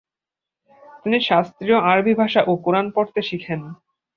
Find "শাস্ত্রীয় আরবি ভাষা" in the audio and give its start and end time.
1.27-2.39